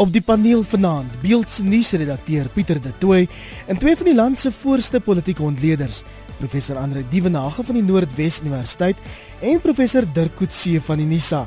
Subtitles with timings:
[0.00, 3.26] Op die paneel vanaand, Beelds nuusredakteur Pieter De Tooy
[3.68, 5.98] en twee van die land se voorste politieke ontleeders,
[6.38, 8.96] professor Andre Dievenage van die Noordwes Universiteit
[9.44, 11.42] en professor Dirk Coetzee van die NISA.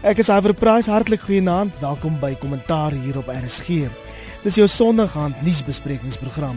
[0.00, 1.76] Ek is Iver Price, hartlik goeienaand.
[1.84, 3.84] Welkom by Kommentaar hier op RSG.
[4.46, 6.56] Dis jou Sondagaand nuusbesprekingsprogram.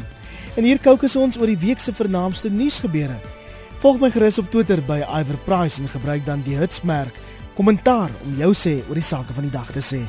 [0.55, 3.19] En hier kookus ons oor die week se vernaamste nuusgebeure.
[3.83, 7.19] Volg my gerus op Twitter by Iver Price en gebruik dan die hitsmerk
[7.59, 10.05] kommentaar om jou sê oor die sake van die dag te sê.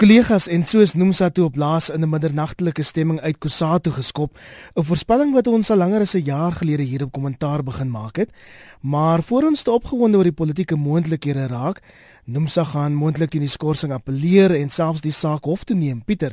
[0.00, 4.30] Kollegas en soos Nomsa toe op laas in 'n middernagtelike stemming uit Kusatu geskop,
[4.74, 8.16] 'n voorspelling wat ons al langer as 'n jaar gelede hier op kommentaar begin maak
[8.16, 8.30] het.
[8.80, 11.80] Maar voor ons te opgewonde oor die politieke moontlikhede raak,
[12.24, 16.32] Nomsa gaan moontlik teen die skorsing appeleer en selfs die saak hof toe neem, Pieter.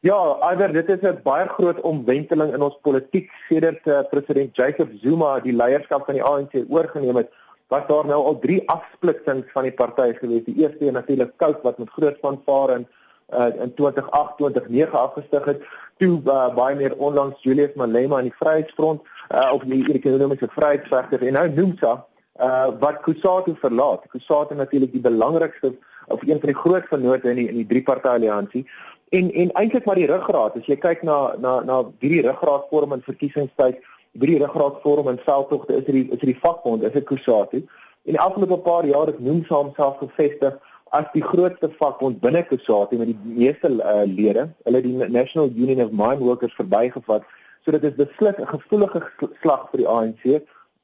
[0.00, 4.88] Ja, alhoewel dit is 'n baie groot omwenteling in ons politiek sedert uh, president Jacob
[5.02, 7.30] Zuma die leierskap van die ANC oorgeneem het
[7.70, 10.44] was daar nou al drie afsplitsings van die party gewees.
[10.44, 12.86] Die eerste een natuurlik Kout wat met groot vanvare in
[13.30, 15.62] uh, in 2008 2009 afgestig het.
[16.02, 21.22] Toe uh, baie meer onlangs Julius Malema in die Vryheidsfront uh, of die ekonomiese vryheidsvegter
[21.26, 21.92] en nou Nomsa
[22.40, 24.08] uh, wat Kusatu verlaat.
[24.10, 25.74] Kusatu natuurlik die belangrikste
[26.10, 28.66] of een van die groot vennote in die in die drie party alliansie
[29.10, 32.68] en en eintlik maar die ruggraat as jy kyk na na na wie die ruggraat
[32.70, 33.78] vorm in verkiesingstyd
[34.18, 37.62] by die ruggraatvorm en veldtogte is dit is dit die vakbond is dit Kusatu.
[38.04, 40.56] En die afgelope paar jaar het Nomsa homself gevestig
[40.90, 44.48] as die grootste vakbond binne Kusatu met die meeste uh, lede.
[44.66, 47.22] Hulle die National Union of Mine Workers verbygevat.
[47.64, 49.02] So dit is beslis 'n gevoelige
[49.42, 50.24] slag vir die ANC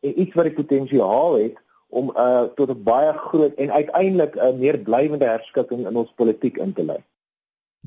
[0.00, 4.58] en iets wat die potensiaal het om uh, tot 'n baie groot en uiteindelik 'n
[4.58, 7.02] meer blywende herskikking in ons politiek in te lei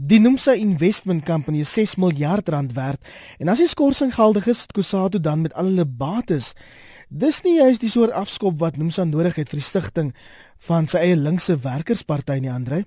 [0.01, 3.03] Die Nomsa Investment Company is 6 miljard rand werd
[3.37, 6.53] en as die skorsing geldig is, het Kusatu dan met al hulle bates.
[7.11, 10.13] Dis nie juist die soort afskop wat Nomsa nodig het vir die stigting
[10.69, 12.85] van sy eie linkse werkersparty nie, Andre.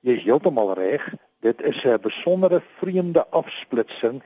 [0.00, 1.04] Jy is heeltemal reg.
[1.44, 4.22] Dit is 'n besondere vreemde afsplitsing.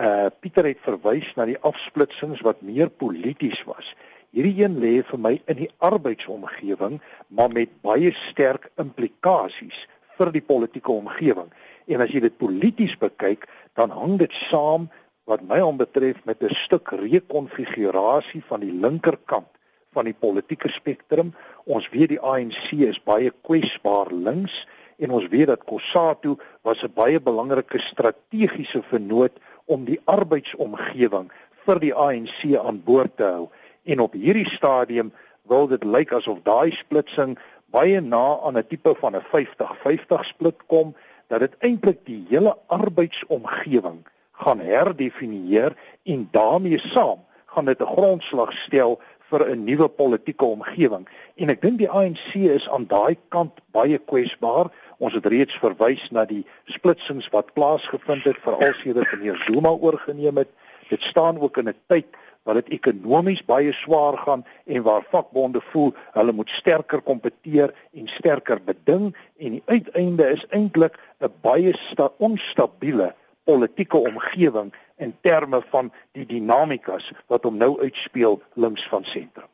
[0.00, 3.92] Uh Pieter het verwys na die afsplitsings wat meer polities was.
[4.32, 9.84] Hierdie een lê vir my in die arbeidsomgewing, maar met baie sterk implikasies
[10.18, 11.50] vir die politieke omgewing.
[11.86, 13.46] En as jy dit polities bekyk,
[13.76, 14.88] dan hang dit saam
[15.26, 19.50] wat my aanbetref met 'n stuk rekonfigurasie van die linkerkant
[19.92, 21.34] van die politieke spektrum.
[21.64, 24.66] Ons weet die ANC is baie kwesbaar links
[24.98, 29.32] en ons weet dat Kossatu was 'n baie belangrike strategiese vennoot
[29.64, 31.30] om die arbeidsomgewing
[31.66, 33.48] vir die ANC aan boord te hou.
[33.84, 35.12] En op hierdie stadium
[35.48, 37.38] wil dit lyk asof daai splitsing
[37.76, 40.94] baie na aan 'n tipe van 'n 50-50 split kom
[41.28, 43.98] dat dit eintlik die hele arbeidsomgewing
[44.32, 49.00] gaan herdefinieer en daarmee saam gaan dit 'n grondslag stel
[49.30, 51.08] vir 'n nuwe politieke omgewing.
[51.34, 54.70] En ek dink die ANC is aan daai kant baie kwesbaar.
[54.98, 60.36] Ons het reeds verwys na die splitsings wat plaasgevind het veral sedert meneer Zuma oorgeneem
[60.36, 60.48] het.
[60.88, 62.06] Dit staan ook in 'n tyd
[62.46, 68.06] waar dit ekonomies baie swaar gaan en waar vakbonde voel hulle moet sterker kompeteer en
[68.08, 69.10] sterker beding
[69.42, 71.74] en die uiteinde is eintlik 'n baie
[72.18, 73.14] onstabiele
[73.44, 79.50] politieke omgewing in terme van die dinamikas wat hom nou uitspeel links van sentrum.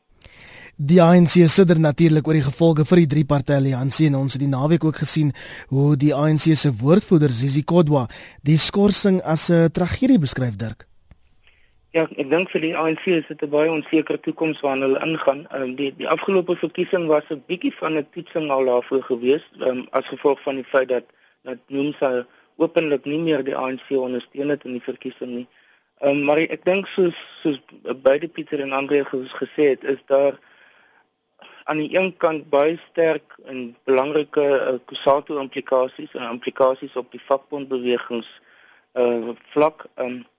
[0.75, 4.41] Die ANC sidder natuurlik oor die gevolge vir die drie party alliansie en ons het
[4.41, 5.29] die naweek ook gesien
[5.69, 8.07] hoe die ANC se woordvoerder Zizi Kodwa
[8.41, 10.87] die skorsing as 'n tragedie beskryf Dirk.
[11.93, 15.41] Ja, ek dink vir die ANC is dit 'n baie onsekere toekoms waarna hulle ingaan.
[15.49, 19.45] Ehm um, die die afgelope verkiesing was 'n bietjie van 'n toetsing al daarvoor gewees,
[19.59, 21.05] ehm um, as gevolg van die feit dat
[21.43, 22.25] dat Nomsa
[22.57, 25.47] openlik nie meer die ANC ondersteun het in die verkiesing nie.
[26.01, 27.61] Ehm um, maar ek dink soos soos
[28.01, 29.05] beide Pieter en Andre
[29.37, 30.39] gesê het, is daar
[31.63, 37.25] aan die een kant baie sterk en belangrike uh, Kusatu implikasies en implikasies op die
[37.29, 38.41] vakbondbewegings
[38.93, 40.31] uh vlak ehm um,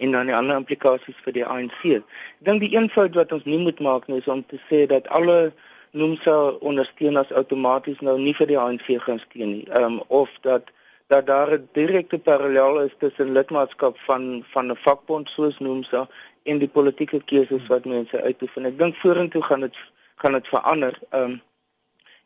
[0.00, 1.80] en dan die ander implikasies vir die ANC.
[2.00, 4.86] Ek dink die een fout wat ons nie moet maak nie is om te sê
[4.90, 5.52] dat alle
[5.90, 6.34] Nomsa
[6.70, 9.64] ondersteuners outomaties nou nie vir die ANC gaan steun nie.
[9.68, 10.70] Ehm um, of dat
[11.10, 16.08] dat daar 'n direkte parallel is tussen lidmaatskap van van 'n vakbond soos Nomsa
[16.42, 18.66] en die politieke keuses wat mense uitoefen.
[18.66, 19.76] Ek dink vorentoe gaan dit
[20.16, 20.98] gaan dit verander.
[21.10, 21.40] Ehm um,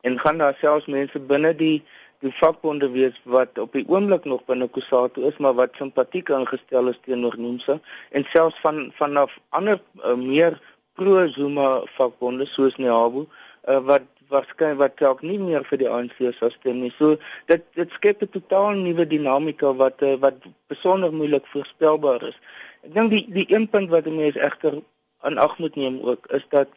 [0.04, 1.82] en gaan daar selfs mense binne die
[2.24, 6.88] die vakbonde wees wat op die oomblik nog binne Kusatu is, maar wat simpatiek ingestel
[6.92, 7.78] is teenoor Nomsa
[8.10, 10.58] en selfs van vanaf ander uh, meer
[10.96, 11.68] pro Zuma
[11.98, 16.80] vakbonde soos Nehabu uh, wat waarskynlik wat dalk nie meer vir die ANC sou stem
[16.82, 16.92] nie.
[16.98, 17.18] So
[17.50, 20.40] dit dit skep 'n totaal nuwe dinamika wat uh, wat
[20.72, 22.38] besonder moeilik voorspelbaar is.
[22.84, 24.80] Ek dink die die een punt wat mense egter
[25.28, 26.68] in ag moet neem ook is dat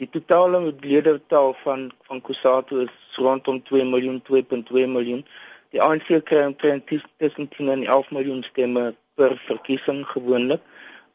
[0.00, 5.24] die totale ledertaal van van Kusatu is rondom 2 miljoen 2.2 miljoen.
[5.70, 6.86] Die ANC kry omtrent
[7.18, 10.62] tussen 10 en 11 miljoen stemme per verkiesing gewoonlik.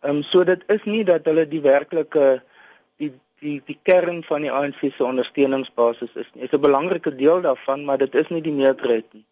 [0.01, 2.41] Ehm um, so dit is nie dat hulle die werklike
[2.97, 6.43] die die die kern van die ANC se ondersteuningsbasis is nie.
[6.43, 9.25] Dit is 'n belangrike deel daarvan, maar dit is nie die meerderheid nie.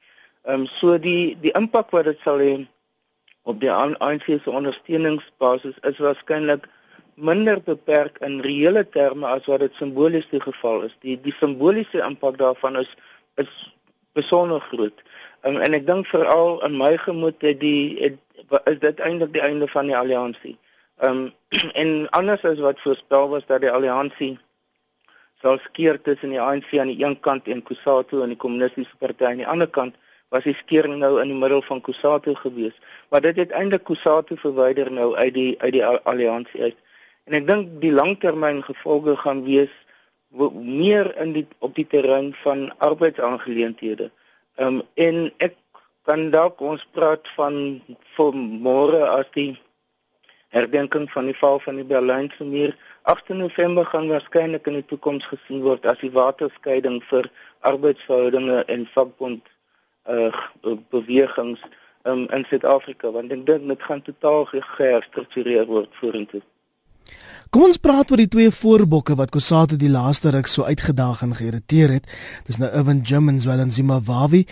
[0.44, 2.68] Ehm um, so die die impak wat dit sal hê
[3.44, 6.68] op die ANC se ondersteuningsbasis is waarskynlik
[7.18, 10.94] minder beperk in reële terme as wat dit simbolies die geval is.
[11.02, 12.94] Die die simboliese impak daarvan is
[13.42, 13.52] is
[14.14, 15.02] besonder groot.
[15.46, 18.18] Um, en ek dink veral in my gemoed het die het,
[18.70, 20.58] is dit eintlik die einde van die alliansie.
[21.02, 21.34] Ehm um,
[21.82, 24.38] en anders as wat voorspel was dat die alliansie
[25.42, 29.26] sal skeer tussen die ANC aan die een kant en Kusatu aan die kommunistiese party
[29.26, 29.96] aan die ander kant
[30.34, 32.76] was die skering nou in die middel van Kusatu gewees.
[33.10, 36.78] Maar dit het eintlik Kusatu verwyder nou uit die uit die alliansie uit.
[37.28, 39.74] En ek dink die langtermyn gevolge gaan wees
[40.56, 44.12] meer in die op die terrein van arbeidsaangeleenthede.
[44.56, 45.56] Ehm um, en ek
[46.08, 47.56] kan dalk ons praat van
[48.16, 48.38] vir
[48.68, 49.52] môre as die
[50.56, 52.76] herdenking van die val van die Berlynse muur
[53.14, 57.28] 8 November gaan waarskynlik in die toekoms gesien word as die waterskeiding vir
[57.72, 59.44] arbeidsverhoudinge en vakbond
[60.16, 60.32] uh
[60.96, 61.64] bewegings
[62.04, 66.42] um, in Suid-Afrika want ek dink dit gaan totaal geherstruktureer word vorentoe.
[67.50, 71.36] Kom ons praat oor die twee voorbokke wat Kusatu die laaste ruk so uitgedaag en
[71.38, 72.10] geïrriteer het.
[72.48, 74.44] Dis nou Irvin Jimmins wel en Zimbabwe.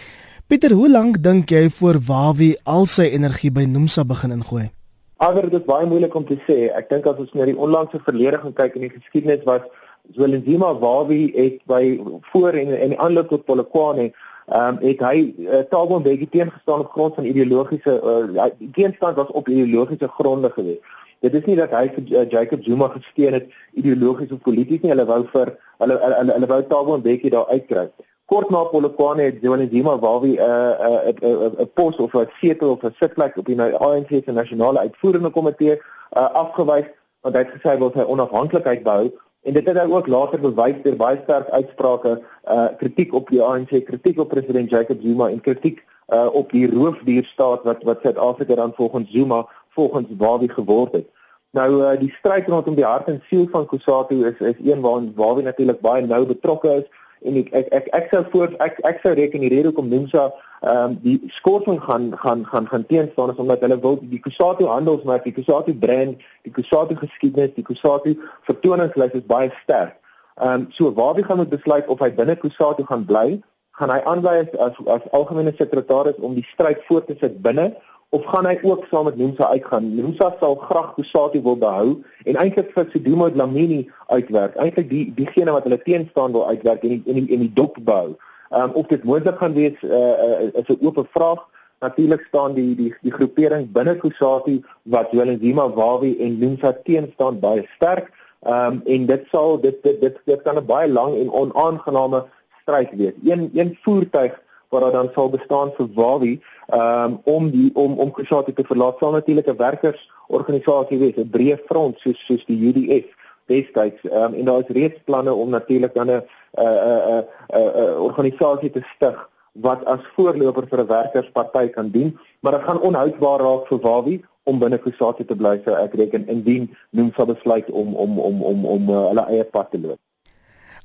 [0.48, 4.70] Pieter, hoe lank dink jy voor Wawi al sy energie by Nomsa begin ingooi?
[5.18, 6.70] Alhoewel dit baie moeilik om te sê.
[6.76, 9.66] Ek dink as ons na die onlangse verlede gaan kyk in die geskiedenis was
[10.14, 11.98] Zwelithini Wawi het by
[12.32, 14.12] voor en en aanloop tot Polokwane
[14.46, 17.94] ehm um, het hy uh, Thabo Mbeki teengestaan op grond van ideologiese
[18.38, 20.82] uh, die teenstand was op ideologiese gronde geweest.
[21.20, 24.92] Dit is nie dat hy vir uh, Jacob Zuma gesteun het ideologies of polities nie,
[24.94, 27.90] hulle wou vir hulle hulle hulle, wou Thabo Mbeki daar uitkry
[28.26, 32.84] kort na Polokwane het Johan Zima waar wie 'n 'n pos of 'n setel of
[32.84, 36.86] 'n sitplek op die ANC se nasionale uitvoerende komitee uh, afgewys
[37.22, 39.12] want hy het gesê hy wil sy onafhanklikheid behou
[39.46, 42.22] en dit het ook later bewys deur baie sterk uitsprake
[42.52, 45.84] uh kritiek op die ANC, kritiek op president Jacob Zuma en kritiek
[46.14, 51.08] uh op die roofdierstaat wat wat Suid-Afrika dan volgens Zuma volgens Wawi geword het.
[51.52, 55.14] Nou uh die stryd rondom die hart en siel van Kusatu is is een waarin
[55.16, 56.90] Wawi natuurlik baie nou betrokke is
[57.22, 60.32] en ek ek ek, ek sou voor ek ek sou reken die rede hoekom Nomsa
[60.66, 64.66] ehm um, die skorsing gaan gaan gaan gaan teenstaan is omdat hulle wil die Kusatu
[64.66, 68.16] handelsmerk, die Kusatu brand, die Kusatu geskiedenis, die Kusatu
[68.48, 69.94] vertoningslys is baie sterk.
[70.42, 73.42] Ehm um, so waar wie gaan moet besluit of hy binne Kusatu gaan bly,
[73.78, 77.70] gaan hy aanwy as as, as algemene sekretaris om die stryd voort te sit binne
[78.10, 79.96] of gaan hy ook saam met Nomsa uitgaan?
[79.96, 81.90] Nomsa sal graag Kusatu wil behou
[82.26, 84.58] en eintlik vir Sidumo Dlamini uitwerk.
[84.58, 88.16] Eintlik die diegene wat hulle teenstaan wil uitwerk en in in die dop bou.
[88.56, 91.42] Ehm um, of dit moontlik gaan wees uh, is 'n oop vraag.
[91.80, 97.68] Natuurlik staan die die die groepering binne Kusatu wat Joelenzima Wawi en Nomsa teenstaan baie
[97.76, 98.12] sterk.
[98.40, 102.24] Ehm um, en dit sal dit dit dit, dit kan 'n baie lang en onaangename
[102.62, 103.14] stryd wees.
[103.24, 106.42] Een een voertuig wat dan sal bestaan vir Wawi
[106.74, 111.60] um, om die om om Kusatu te verlaat sal natuurlik 'n werkersorganisasie wees 'n breë
[111.66, 113.08] front soos soos die UDF
[113.52, 116.22] destyds um, en daar is reeds planne om natuurlik dan 'n
[116.56, 117.24] 'n
[117.54, 122.80] 'n organisasie te stig wat as voorloper vir 'n werkersparty kan dien maar dit gaan
[122.80, 127.26] onhoudbaar raak vir Wawi om binne Kusatu te bly so ek reken indien noem sal
[127.26, 130.00] besluit om om om om om uh, hulle eie pad te loop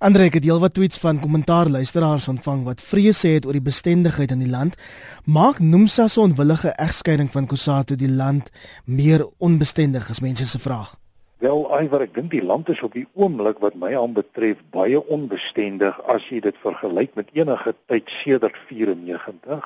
[0.01, 4.41] Andre het heelwat tweets van kommentaar luisteraars ontvang wat vrese het oor die bestendigheid in
[4.41, 4.79] die land.
[5.25, 8.49] Maak Nomsa se onwillige egskeiding van Kusatu die land
[8.85, 10.95] meer onbestendig as mense se vraag.
[11.41, 15.97] Wel, Iwer, ek dink die land is op die oomblik wat my aanbetref baie onbestendig
[16.13, 19.65] as jy dit vergelyk met enige tyd sedert 94.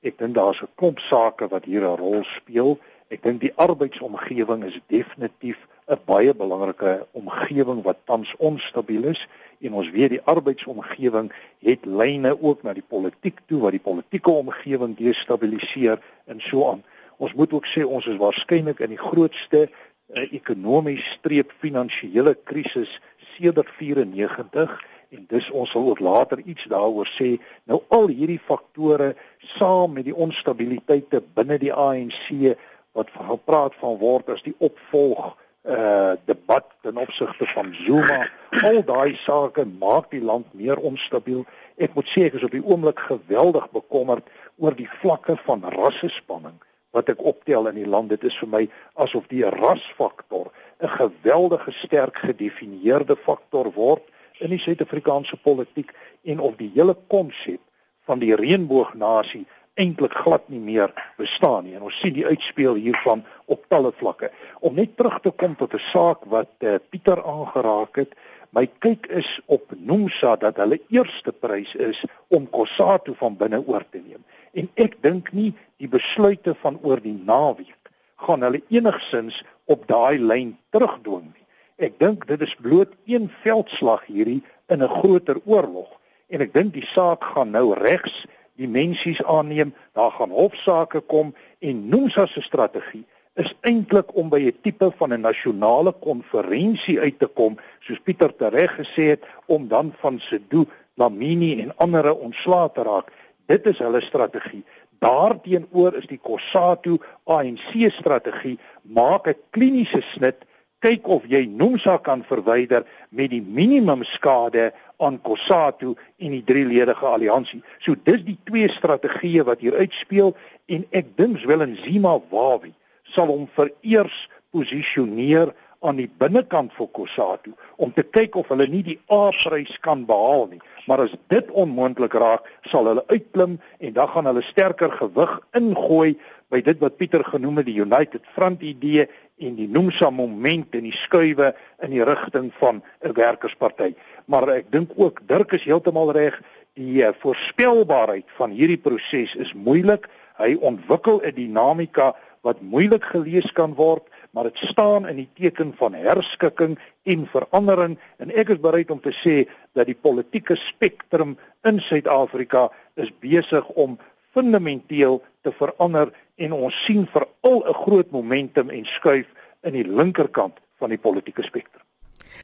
[0.00, 2.78] Ek dink daar's 'n klomp sake wat hier 'n rol speel.
[3.12, 5.58] Ek dink die arbeidsomgewing is definitief
[5.92, 9.28] 'n baie belangrike omgewing wat tans onstabiel is
[9.60, 14.30] en ons weet die arbeidsomgewing het lyne ook na die politiek toe wat die politieke
[14.30, 16.82] omgewing destabiliseer en so aan.
[17.20, 19.68] Ons moet ook sê ons is waarskynlik in die grootste
[20.14, 22.92] uh, ekonomies streep finansiële krisis
[23.36, 24.78] sedert 94
[25.10, 27.34] en dis ons sal ook later iets daaroor sê.
[27.66, 29.14] Nou al hierdie faktore
[29.56, 32.54] saam met die onstabiliteite binne die ANC
[32.94, 35.36] wat gepraat van word as die opvolg
[35.70, 38.22] uh debat ten opsigte van Zuma.
[38.64, 41.44] Al daai sake maak die land meer onstabiel.
[41.76, 46.56] Ek moet sê ek is op die oomblik geweldig bekommerd oor die vlakke van rassespanning
[46.90, 48.10] wat ek optel in die land.
[48.10, 48.62] Dit is vir my
[48.94, 54.02] asof die rasfaktor 'n geweldige sterk gedefinieerde faktor word
[54.40, 55.92] in die Suid-Afrikaanse politiek
[56.24, 57.60] en of die hele konsep
[58.08, 61.74] van die reënboognasie eintlik glad nie meer bestaan nie.
[61.76, 64.30] En ons sien die uitspeel hiervan op talle vlakke.
[64.60, 68.12] Om net terug te kom tot 'n saak wat uh, Pieter aangeraak het,
[68.56, 73.84] my kyk is op Nomsa dat hulle eerste prys is om Kossatu van binne oor
[73.90, 74.22] te neem.
[74.52, 77.90] En ek dink nie die besluite van oor die naweek
[78.26, 81.46] gaan hulle enigsins op daai lyn terugdwing nie.
[81.80, 85.88] Ek dink dit is bloot een veldslag hierdie in 'n groter oorlog
[86.28, 88.26] en ek dink die saak gaan nou regs
[88.60, 93.06] die mensies aanneem, daar gaan hofsaake kom en Nomsa se strategie
[93.40, 98.32] is eintlik om by 'n tipe van 'n nasionale konferensie uit te kom, soos Pieter
[98.36, 103.12] tereg gesê het, om dan van Sedu, Lamini en ander ontslae te raak.
[103.46, 104.64] Dit is hulle strategie.
[104.98, 110.44] Daarteenoor is die Kossatu ANC strategie maak 'n kliniese snit
[110.78, 117.06] kyk of jy Nomsa kan verwyder met die minimum skade aan Kossatu en die drieledige
[117.06, 117.62] alliansie.
[117.78, 122.74] So dis die twee strategieë wat hier uitspeel en ek dink wel en Zima Wawi
[123.14, 128.82] sal hom vereers posisioneer aan die binnekant vir Kossatu om te kyk of hulle nie
[128.84, 130.60] die A-prys kan behaal nie.
[130.88, 136.18] Maar as dit onmoontlik raak, sal hulle uitklim en dan gaan hulle sterker gewig ingooi
[136.52, 139.06] by dit wat Pieter genoem het die United Front idee
[139.40, 143.94] en die Nomsa moment en die skuwe in die rigting van 'n werkersparty.
[144.26, 146.40] Maar ek dink ook Dirk is heeltemal reg,
[146.74, 150.08] die eh, voorspelbaarheid van hierdie proses is moeilik.
[150.36, 152.14] Hy ontwikkel 'n dinamika
[152.46, 157.98] wat moeilik gelees kan word, maar dit staan in die teken van herskikking en verandering
[158.22, 159.42] en ek is bereid om te sê
[159.76, 161.36] dat die politieke spektrum
[161.68, 163.98] in Suid-Afrika is besig om
[164.32, 169.26] fundamenteel te verander en ons sien veral 'n groot momentum en skuif
[169.62, 171.89] in die linkerkant van die politieke spektrum.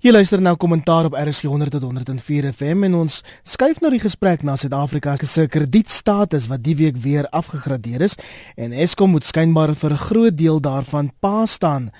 [0.05, 4.01] Jy luister nou kommentaar op RSG 100 tot 104 FM en ons skuif nou die
[4.03, 8.19] gesprek na Suid-Afrika se kredietstatus wat die week weer afgegradeer is
[8.57, 11.91] en Eskom moet skynbaar vir 'n groot deel daarvan pa staan.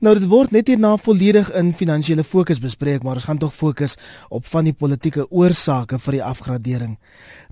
[0.00, 3.96] Nou dit word net hierna volledig in finansiële fokus bespreek, maar ons gaan tog fokus
[4.28, 6.98] op van die politieke oorsake vir die afgradering.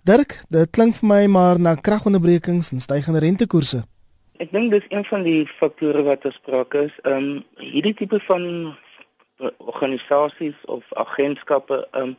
[0.04, 3.84] Dirk, dit klink vir my maar na kragonderbrekings en stygende rentekoerse.
[4.40, 6.92] Ek dink dis een van die faktore wat bespreek is.
[7.04, 8.74] Ehm um, hierdie tipe van
[9.58, 12.16] organisasies of agentskappe um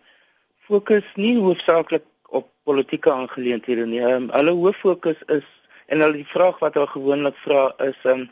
[0.67, 4.01] fokus nie hoofsaaklik op politieke aangeleenthede nie.
[4.01, 5.47] Um, hulle hoof fokus is
[5.85, 8.29] en hulle die vraag wat hulle gewoonlik vra is um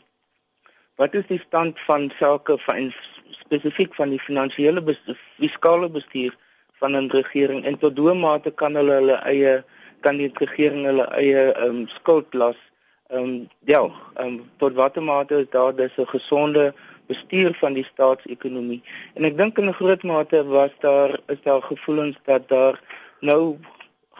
[1.00, 2.90] wat is die stand van sake van
[3.40, 4.82] spesifiek van die finansiële
[5.38, 6.36] fiskale bestuur
[6.80, 9.64] van 'n regering en tot hoe mate kan hulle hulle eie
[10.00, 12.60] kan die regering hulle eie um skuld las
[13.10, 16.74] um delg um tot watter mate is daar dis 'n gesonde
[17.10, 18.80] bestuur van die staatsekonomie.
[19.18, 22.80] En ek dink in 'n groot mate was daar is daar gevoelens dat daar
[23.20, 23.58] nou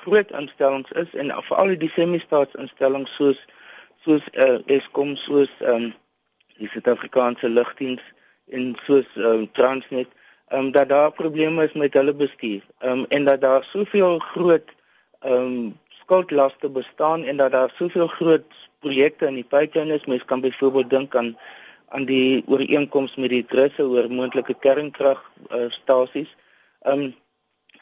[0.05, 3.41] groot instellings is en veral die semi-staatsinstellings soos
[4.05, 5.93] soos uh, Eskom soos um,
[6.61, 8.03] die Suid-Afrikaanse lugdiens
[8.49, 10.09] en soos um, Transnet
[10.53, 12.63] um, dat daar probleme is met hulle bestuur.
[12.81, 14.69] Um, en dat daar soveel groot
[15.27, 18.45] um, skuldlaste bestaan en dat daar soveel groot
[18.81, 20.07] projekte in die pipeline is.
[20.07, 21.37] Mens kan byvoorbeeld dink aan
[21.91, 26.31] aan die ooreenkoms met die trusse oor moontlike kernkragstasies.
[26.87, 27.11] Uh, um,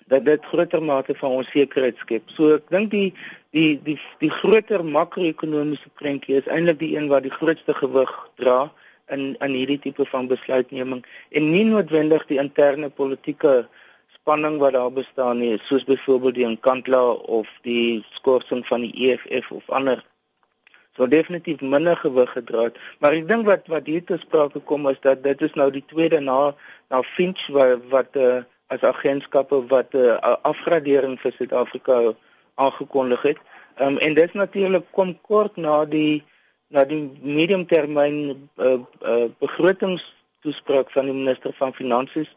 [0.09, 2.31] dat dit groter mate van onsekerheid skep.
[2.33, 3.09] So ek dink die
[3.57, 8.71] die die die groter makro-ekonomiese prentjie is eintlik die een wat die grootste gewig dra
[9.13, 13.69] in in hierdie tipe van besluitneming en nie noodwendig die interne politieke
[14.17, 17.03] spanning wat daar bestaan nie, soos byvoorbeeld die Nkandla
[17.39, 20.05] of die skorsing van die EFF of ander
[20.99, 22.79] sou definitief minder gewig gedra het.
[22.99, 25.85] Maar ek dink wat wat hier te sprake kom is dat dit is nou die
[25.87, 26.55] tweede na
[26.91, 28.41] na Finch wat wat uh,
[28.75, 32.15] as agentskappe wat 'n uh, eh, afgradering vir Suid-Afrika
[32.55, 33.39] aangekondig het.
[33.77, 36.25] Ehm um, en dit natuurlik kom kort na die
[36.69, 42.37] na die mediumtermyn uh, uh, begrotingstoespraak van die minister van finansies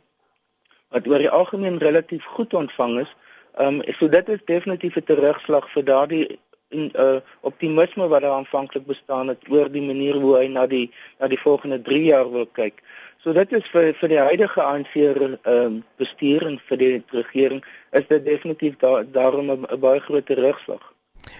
[0.89, 3.11] wat oor die algemeen relatief goed ontvang is.
[3.57, 6.39] Ehm um, so dit is definitief 'n terugslag vir daardie
[6.71, 10.91] en uh optimisme wat daar aanvanklik bestaan het oor die manier hoe hy na die
[11.19, 12.81] na die volgende 3 jaar wil kyk.
[13.23, 17.61] So dit is vir vir die huidige ANC ehm uh, bestuur en vir die regering
[17.91, 20.81] is dit definitief da daarom 'n baie groot terugslag.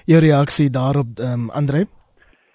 [0.05, 1.87] Jou reaksie daarop ehm um, Andre?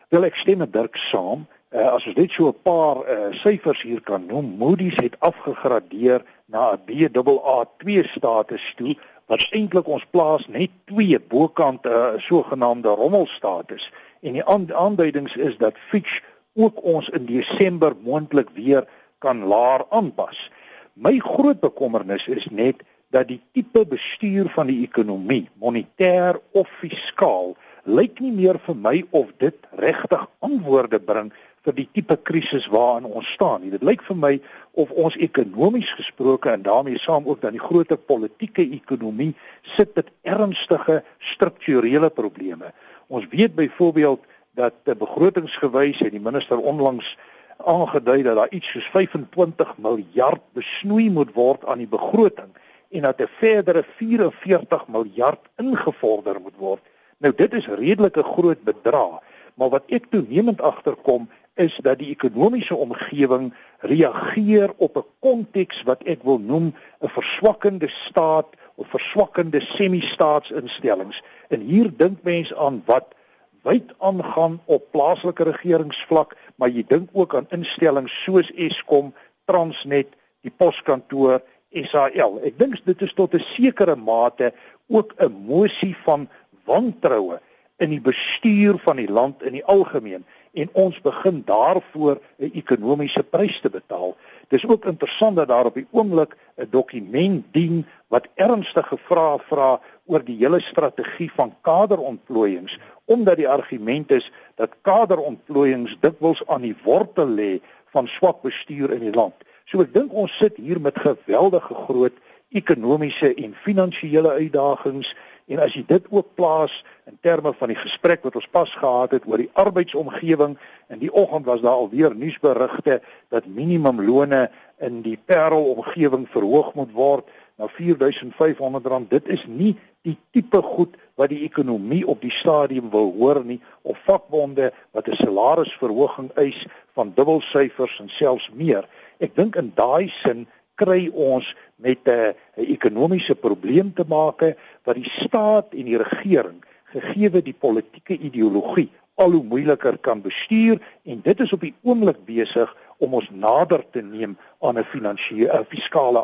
[0.09, 1.47] Wel ek stem met Dirk saam.
[1.75, 6.23] Uh, as ons net so 'n paar uh, syfers hier kan noem, Moody's het afgegradeer
[6.47, 8.95] na 'n BAA2 status toe
[9.27, 13.91] wat eintlik ons plaas net twee bokant 'n uh, sogenaamde rommelstatus
[14.23, 14.45] en die
[14.75, 16.23] aanduidings is dat Fitch
[16.55, 18.87] ook ons in Desember moontlik weer
[19.19, 20.51] kan laer aanpas.
[20.93, 27.57] My groot bekommernis is net dat die tipe bestuur van die ekonomie, monetêr of fiskaal,
[27.87, 31.33] lyk nie meer vir my of dit regtig antwoorde bring
[31.67, 33.67] vir die tipe krisis waarin ons staan.
[33.71, 34.33] Dit lyk vir my
[34.79, 39.33] of ons ekonomies gesproke en daarmee saam ook dan die groter politieke ekonomie
[39.75, 42.71] sit met ernstige strukturele probleme.
[43.11, 44.23] Ons weet byvoorbeeld
[44.57, 47.17] dat die begrotingsgewys en die minister onlangs
[47.57, 52.53] aangedui dat daar iets soos 25 miljard besnoei moet word aan die begroting
[52.95, 56.83] en dat 'n verdere 44 miljard ingevorder moet word.
[57.19, 59.21] Nou dit is redelike groot bedrag,
[59.55, 66.03] maar wat ek toenemend agterkom is dat die ekonomiese omgewing reageer op 'n konteks wat
[66.03, 71.23] ek wil noem 'n verswakkende staat of verswakkende semi-staatsinstellings.
[71.49, 73.15] En hier dink mense aan wat
[73.63, 80.09] wyd aangaan op plaaslike regeringsvlak, maar jy dink ook aan instellings soos Eskom, Transnet,
[80.41, 81.41] die poskantoor,
[81.73, 82.39] SAL.
[82.47, 84.53] Ek dink dit is tot 'n sekere mate
[84.89, 86.29] ook 'n mosie van
[86.65, 87.41] wantroue
[87.77, 90.25] in die bestuur van die land in die algemeen
[90.57, 94.17] en ons begin daarvoor 'n ekonomiese prys te betaal.
[94.49, 99.81] Dis ook interessant dat daar op die oomblik 'n dokument dien wat ernstige vrae vra
[100.07, 106.77] oor die hele strategie van kaderontplooiings omdat die argument is dat kaderontplooiings dikwels aan die
[106.85, 107.61] wortel lê
[107.95, 109.35] van swak bestuur in die land.
[109.65, 112.13] So ek dink ons sit hier met geweldige groot
[112.49, 115.15] ekonomiese en finansiële uitdagings
[115.47, 119.13] En as jy dit ook plaas in terme van die gesprek wat ons pas gehad
[119.15, 120.57] het oor die arbeidsomgewing,
[120.91, 123.01] in die oggend was daar alweer nuusberigte
[123.31, 124.49] dat minimumlone
[124.83, 129.07] in die Parel omgewing verhoog moet word na R4500.
[129.09, 133.61] Dit is nie die tipe goed wat die ekonomie op die stadium wil hoor nie
[133.83, 138.85] of vakbonde wat 'n salarisverhoging eis van dubbelsyfers en selfs meer.
[139.19, 145.11] Ek dink in daai sin kry ons met 'n ekonomiese probleem te make wat die
[145.11, 151.41] staat en die regering gegeewe die politieke ideologie al hoe moeiliker kan bestuur en dit
[151.41, 156.21] is op die oomblik besig om ons nader te neem aan 'n finansiële fiskale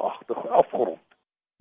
[0.48, 1.00] afgrond.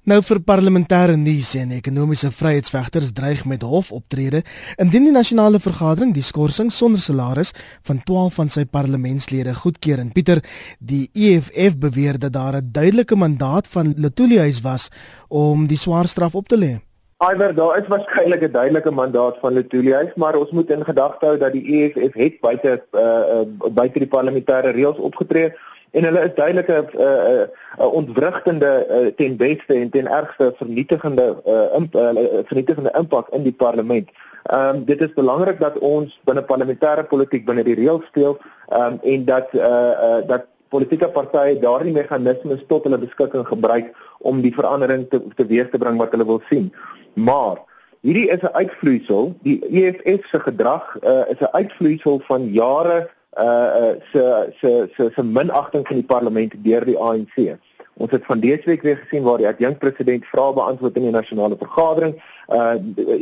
[0.01, 4.39] Nou vir parlementêre nuus en ekonomiese vryheidsvegters dreig met hofoptrede
[4.81, 7.51] indien die nasionale vergadering die skorsing sonder salaris
[7.85, 10.01] van 12 van sy parlementslede goedkeur.
[10.01, 10.41] En Pieter,
[10.79, 14.89] die EFF beweer dat daar 'n duidelike mandaat van Letoilihuis was
[15.29, 16.81] om die swaar straf op te lê.
[17.21, 21.37] Iwer, daar is waarskynlik 'n duidelike mandaat van Letoilihuis, maar ons moet in gedagte hou
[21.37, 25.53] dat die EFF het buite uh, uh, buite die parlementêre reëls opgetree
[25.91, 27.45] en hulle is duidelik 'n uh, uh,
[27.79, 32.09] uh, ontwrigtende uh, ten beste en ten ergste vernietigende uh, imp, uh,
[32.45, 34.09] vernietigende impak in die parlement.
[34.43, 38.37] Ehm um, dit is belangrik dat ons binne parlementêre politiek binne die reëls speel
[38.69, 43.47] ehm um, en dat eh uh, uh, dat politieke partye daardie meganismes tot hulle beskikking
[43.47, 46.73] gebruik om die verandering te teweeg te bring wat hulle wil sien.
[47.13, 47.59] Maar
[48.01, 53.95] hierdie is 'n uitvloeisel, die EFF se gedrag uh, is 'n uitvloeisel van jare uh
[54.11, 57.57] se se se se minagting van die parlement deur die ANC.
[57.93, 61.13] Ons het van dese week weer gesien waar die adjunk president vrae beantwoord in die
[61.15, 62.15] nasionale vergadering
[62.49, 62.75] uh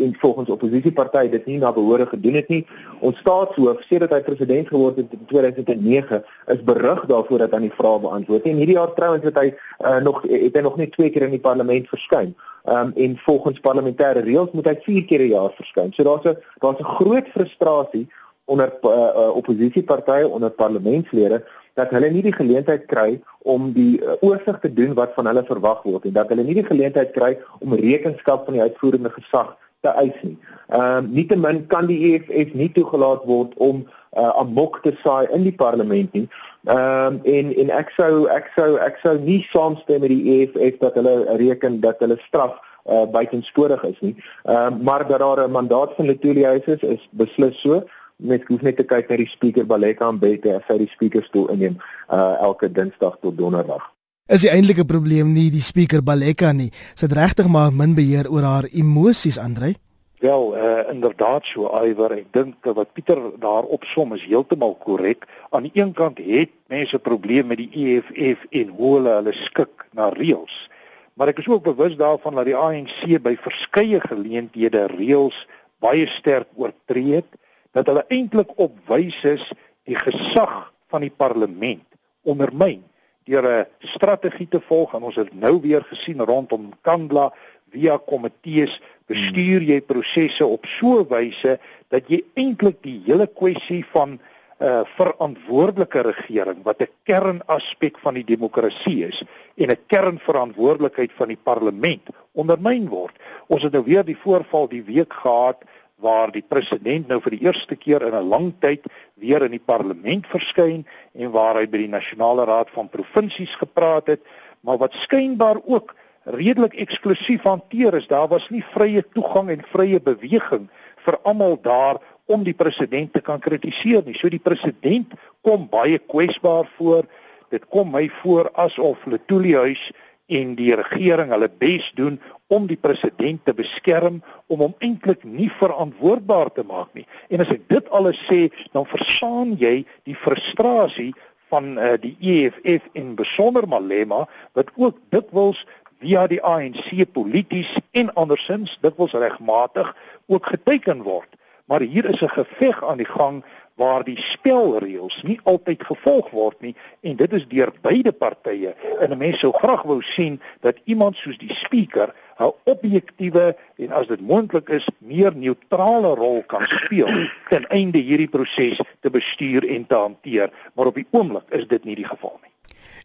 [0.06, 2.66] en volgens oppositiepartye dit nie na behoore gedoen het nie.
[3.00, 6.24] Ons staatshoof sê dat hy president geword het in 2009
[6.56, 8.52] is berig daarvoor dat hy die vrae beantwoord het.
[8.52, 9.52] En hierdie jaar trouens het hy
[9.86, 12.34] uh nog het hy nog net twee keer in die parlement verskyn.
[12.66, 15.94] Um en volgens parlementêre reëls moet hy vier keer 'n jaar verskyn.
[15.94, 18.08] So daar's 'n daar's 'n groot frustrasie
[18.50, 21.44] onder uh, uh, oppositiepartye onder parlementslede
[21.80, 23.20] dat hulle nie die geleentheid kry
[23.54, 26.58] om die uh, oorsig te doen wat van hulle verwag word en dat hulle nie
[26.58, 30.38] die geleentheid kry om rekenskap van die uitvoerende gesag te eis nie.
[30.68, 35.46] Ehm uh, nietemin kan die EFF nie toegelaat word om uh, amok te saai in
[35.48, 36.26] die parlement nie.
[36.68, 40.82] Ehm um, en en ek sou ek sou ek sou nie saamstem met die EFF
[40.84, 44.16] dat hulle reken dat hulle straf uh, buitensporig is nie.
[44.44, 47.84] Ehm uh, maar dat daar 'n mandaat van Letoile is is beslis so
[48.20, 51.50] net hoef net te kyk na die speaker Baleka en Bette as hy die speakerstoel
[51.56, 51.80] inneem
[52.12, 53.86] uh elke Dinsdag tot Donderdag.
[54.30, 58.30] Is die eintlike probleem nie die speaker Baleka nie, sy het regtig maar min beheer
[58.30, 59.76] oor haar emosies, Andrei?
[60.20, 65.24] Wel, uh inderdaad so Iwer, ek dink wat Pieter daar opsom is heeltemal korrek.
[65.56, 69.88] Aan die een kant het mense probleme met die EFF en hoe hulle hulle skik
[69.96, 70.68] na reëls.
[71.16, 75.40] Maar ek is ook bewus daarvan dat die ANC by verskeie geleenthede reëls
[75.80, 77.40] baie sterk oortree het
[77.72, 79.46] dat hulle eintlik op wys is
[79.90, 81.86] die gesag van die parlement
[82.24, 82.84] ondermyn
[83.30, 87.32] deur 'n strategie te volg en ons het nou weer gesien rondom Kandla
[87.72, 93.86] via komitees bestuur jy prosesse op so 'n wyse dat jy eintlik die hele kwessie
[93.94, 94.20] van 'n
[94.66, 99.24] uh, verantwoordelike regering wat 'n kernaspek van die demokrasie is
[99.56, 103.16] en 'n kernverantwoordelikheid van die parlement ondermyn word.
[103.48, 105.64] Ons het nou weer die voorval die week gehad
[106.00, 108.86] waar die president nou vir die eerste keer in 'n lang tyd
[109.16, 114.08] weer in die parlement verskyn en waar hy by die nasionale raad van provinsies gepraat
[114.08, 114.22] het,
[114.62, 118.08] maar wat skynbaar ook redelik eksklusief hanteer is.
[118.08, 120.70] Daar was nie vrye toegang en vrye beweging
[121.06, 124.14] vir almal daar om die president te kan kritiseer nie.
[124.14, 127.08] So die president kom baie kwesbaar voor.
[127.50, 129.92] Dit kom my voor asof Letoile huis
[130.30, 132.20] en die regering hulle bes doen
[132.54, 137.06] om die president te beskerm om hom eintlik nie verantwoordbaar te maak nie.
[137.30, 141.12] En as ek dit alles sê, dan verstaan jy die frustrasie
[141.50, 144.26] van uh, die EFF en besonder Malema
[144.58, 145.66] wat ook dikwels
[146.00, 149.90] via die ANC polities en andersins dikwels regmatig
[150.30, 151.40] ook geteken word
[151.70, 153.44] maar hier is 'n geveg aan die gang
[153.80, 156.76] waar die spelreëls nie altyd gevolg word nie
[157.08, 161.40] en dit is deur beide partye en mense sou graag wou sien dat iemand soos
[161.40, 167.12] die speaker 'n objektiewe en as dit moontlik is meer neutrale rol kan speel
[167.50, 171.84] ten einde hierdie proses te bestuur en te hanteer maar op die oomblik is dit
[171.84, 172.54] nie die geval nie.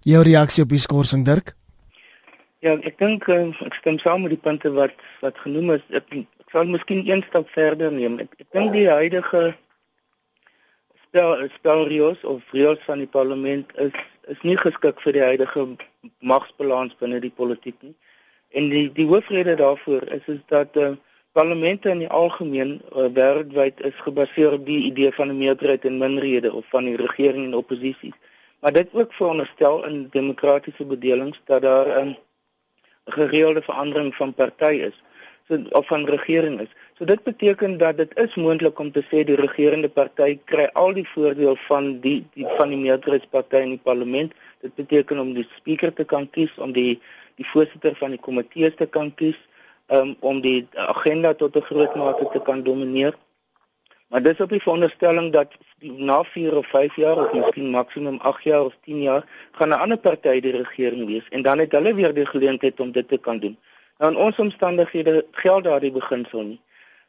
[0.05, 1.55] Jou reaksie op die skorsing Dirk?
[2.65, 5.83] Ja, ek dink uh, ek stem saam met die punte wat wat genoem is.
[5.93, 6.09] Ek
[6.53, 8.19] sal miskien een stap verder neem.
[8.23, 9.43] Ek, ek dink die huidige
[11.15, 13.95] spel spelreëls of reëls van die parlement is
[14.27, 15.63] is nie geskik vir die huidige
[16.19, 17.95] magsbalans binne die politiek nie.
[18.51, 20.89] En die die hoofrede daarvoor is is dat uh,
[21.39, 25.99] parlemente in die algemeen uh, wêreldwyd is gebaseer op die idee van 'n meerderheid en
[25.99, 28.15] minderhede of van die regering en oppositie.
[28.61, 32.19] Maar dit ook veronderstel in demokratiese bedelings dat daar 'n
[33.05, 35.03] gereelde verandering van party is
[35.49, 36.73] so of van regering is.
[36.99, 40.93] So dit beteken dat dit is moontlik om te sê die regerende party kry al
[40.95, 44.37] die voordeel van die, die van die meerderheidsparty in die parlement.
[44.63, 47.01] Dit beteken om die spreker te kan kies, om die
[47.35, 49.35] die voorsitter van die komitees te kan kies,
[49.91, 53.15] um, om die agenda tot 'n groot mate te kan domineer.
[54.09, 58.43] Maar dis op die veronderstelling dat na 4 of 5 jaar of miskien maksimum 8
[58.43, 61.95] jaar of 10 jaar gaan 'n ander party die regering wees en dan het hulle
[61.95, 63.59] weer die geleentheid om dit te kan doen.
[63.99, 66.61] Nou in ons omstandighede geld daardie beginsel nie.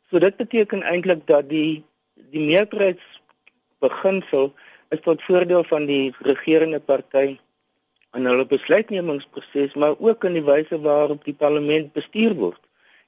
[0.09, 1.83] So dit beteken eintlik dat die
[2.31, 4.51] die meerderheidsbeginsel
[4.93, 7.37] is tot voordeel van die regerende party
[8.15, 12.61] in hulle besluitnemingsproses, maar ook in die wyse waarop die parlement bestuur word.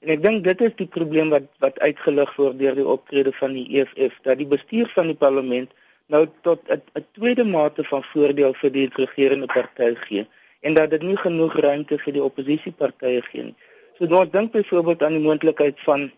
[0.04, 3.56] En ek dink dit is die probleem wat wat uitgelig word deur die optrede van
[3.58, 5.74] die EFF dat die bestuur van die parlement
[6.14, 10.28] nou tot 'n tweede mate van voordeel vir die regerende party gee
[10.62, 13.58] en dat dit nie genoeg ruimte vir die oppositiepartye gee nie.
[13.98, 16.12] So ons dink byvoorbeeld aan die moontlikheid van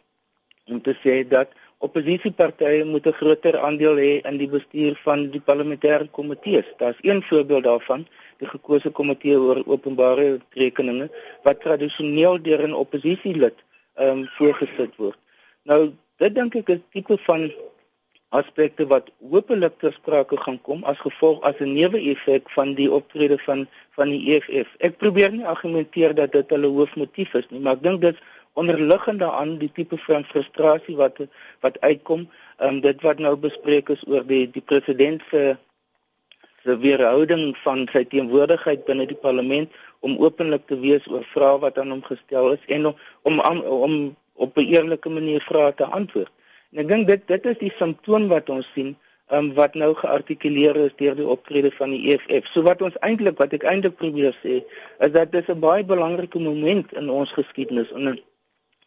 [0.71, 1.49] om te sê dat
[1.85, 6.67] oppositiepartye moet 'n groter aandeel hê in die bestuur van die parlementêre komitees.
[6.77, 11.09] Daar's een voorbeeld daarvan, die gekose komitee oor openbare rekeninge
[11.43, 13.57] wat tradisioneel deur 'n oppositielid
[13.95, 15.19] ehm um, voorgesit word.
[15.63, 17.51] Nou, dit dink ek is tipe van
[18.29, 23.37] aspekte wat hopelik ter sprake gaan kom as gevolg as 'n neeweffek van die optrede
[23.37, 24.69] van van die EFF.
[24.77, 28.17] Ek probeer nie argumenteer dat dit hulle hoofmotief is nie, maar ek dink dit
[28.61, 31.23] onderliggende aan die tipe van frustrasie wat
[31.65, 32.27] wat uitkom,
[32.59, 35.43] ehm um, dit wat nou bespreek is oor die die president se
[36.63, 41.77] se weerhouding van sy teenwoordigheid binne die parlement om openlik te wees oor vrae wat
[41.79, 43.95] aan hom gestel is en om om, om
[44.35, 46.31] op 'n eerlike manier vrae te antwoord.
[46.71, 48.95] En ek dink dit dit is die simptoom wat ons sien
[49.31, 52.47] um, wat nou geartikuleer is deur die optrede van die EFF.
[52.53, 54.61] So wat ons eintlik wat ek eintlik probeer sê
[55.05, 58.19] is dat dit 'n baie belangrike moment in ons geskiedenis in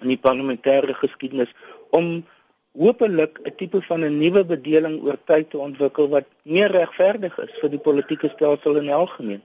[0.02, 1.52] in die parlementêre geskiedenis
[1.90, 2.24] om
[2.72, 7.52] hopelik 'n tipe van 'n nuwe bedeling oor tyd te ontwikkel wat meer regverdig is
[7.60, 9.42] vir die politieke stelsel in algemeen.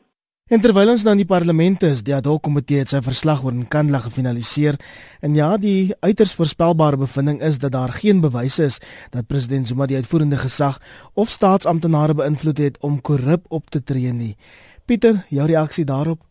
[0.48, 3.42] En terwyl ons nou in die parlement is, die ad hoc komitee het sy verslag
[3.44, 4.78] oor Nkandla gefinaliseer.
[5.20, 8.80] En ja, die uiters voorspelbare bevinding is dat daar geen bewyse is
[9.12, 10.80] dat president Zuma die uitvoerende gesag
[11.14, 14.38] of staatsamptenare beïnvloed het om korrup op te tree nie.
[14.86, 16.24] Pieter, jou reaksie daarop?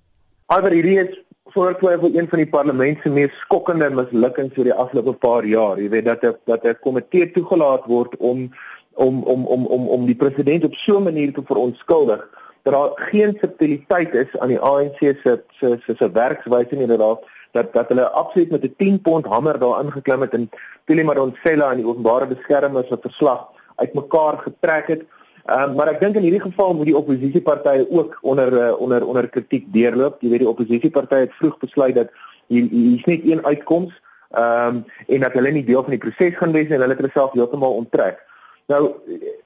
[0.47, 1.26] Alhoewel hierdie is
[1.57, 5.81] voortwyfel een van die parlement se mees skokkende mislukkings oor die afgelope paar jaar.
[5.81, 8.51] Jy weet dat 'n dat 'n komitee toegelaat word om
[8.95, 12.29] om om om om om die president op so 'n manier te verontskuldig
[12.63, 17.23] dat daar geen subtiliteit is aan die ANC se se se se werkswyse nie dat
[17.53, 20.51] dat dat hulle absoluut met 'n 10 pond hamer daar ingeklim het en
[20.85, 25.03] Pilimardonsela aan die openbare beskermer se verslag uitmekaar getrek het.
[25.47, 29.07] Ehm uh, maar ek dink in hierdie geval moet die oppositiepartye ook onder uh, onder
[29.07, 30.19] onder kritiek deurloop.
[30.21, 32.11] Jy weet die oppositiepartye het vroeg besluit dat
[32.51, 33.95] hier hier's net een uitkoms
[34.31, 37.03] ehm um, en dat hulle nie deel van die proses gaan wees en hulle het
[37.03, 38.19] hulle self heeltemal onttrek.
[38.67, 38.91] Nou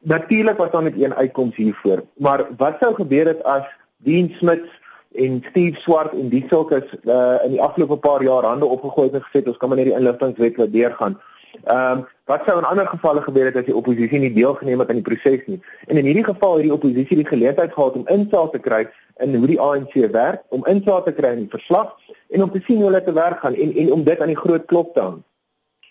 [0.01, 4.69] natuurlik was daar net een uitkoms hiervoor, maar wat sou gebeur het as Dean Smith
[5.15, 9.21] en Steve Swart en die sulke uh, in die afgelope paar jaar hande opgegooi het
[9.21, 11.21] en gesê ons kan maar net die inligtingwet laat deurgaan.
[11.65, 14.89] Ehm um, wat sou in ander gevalle gebeur het as die oppositie nie deelgeneem het
[14.89, 15.59] aan die proses nie?
[15.89, 18.85] En in hierdie geval het die oppositie die geleentheid gehad om insaag te kry
[19.19, 21.97] in hoe die ANC werk, om insaag te kry in die verslag
[22.31, 24.39] en om te sien hoe hulle te werk gaan en en om dit aan die
[24.39, 25.19] groot klop te hang.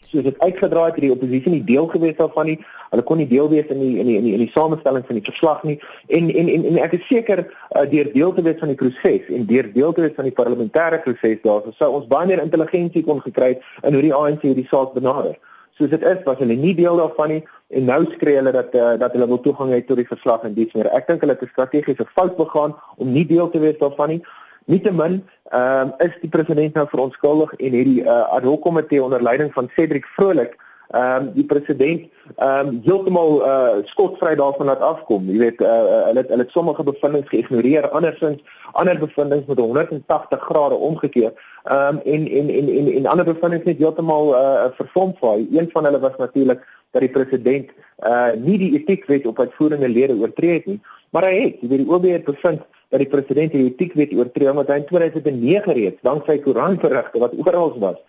[0.09, 2.55] Soos dit uitgedraai het, het die oppositie nie deel gewees daarvan nie.
[2.89, 5.19] Hulle kon nie deel wees in die in die in die, in die samestelling van
[5.19, 5.77] die verslag nie.
[6.07, 9.29] En en en, en ek is seker uh, deur deel te wees van die proses
[9.29, 13.05] en deur deel te wees van die parlementêre proses daarso sou ons baie meer intelligensie
[13.05, 15.37] kon gekry het in hoe die ANC hierdie saak benader.
[15.77, 17.43] Soos dit is, was hulle nie deel daarvan nie
[17.77, 20.57] en nou skree hulle dat uh, dat hulle wil toegang hê tot die verslag en
[20.57, 20.89] dies meer.
[20.97, 24.21] Ek dink hulle het 'n strategiese fout begaan om nie deel te wees daarvan nie.
[24.69, 29.03] Nietemin, ehm um, is die president nou verontskuldig en het die uh, ad hoc komitee
[29.03, 30.57] onder leiding van Cedric Vrolik
[30.89, 35.27] ehm um, die president ehm um, heeltemal uh, skotvry daarvan laat afkom.
[35.29, 40.41] Jy weet, uh, hulle het hulle het sommige bevindinge geïgnoreer, andersins ander bevindinge met 180
[40.47, 41.33] grade omgekeer.
[41.63, 45.47] Ehm um, en, en en en en ander bevindinge net heeltemal uh, vervorm vaai.
[45.51, 47.69] Een van hulle was natuurlik dat die president
[48.09, 51.85] uh nie die etiekwet op uitvoerende lede oortree het nie, maar hy het, jy weet
[51.85, 56.01] die OB het bevind dat die president die etiekwet oortree omdat hy in 2009 reeds
[56.07, 57.99] dank sy koerantberigte wat oral was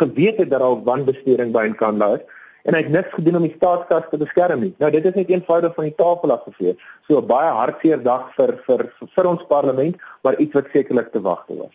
[0.00, 2.24] geweet het dat daar wanbesteding by in Kanada is
[2.64, 4.72] en hy het niks gedoen om die staatskas te beskerm nie.
[4.80, 6.76] Nou dit is net eenvoudig van die tafel af gevee.
[7.06, 11.20] So 'n baie hartseer dag vir vir vir ons parlement, maar iets wat sekerlik te
[11.20, 11.74] wag was.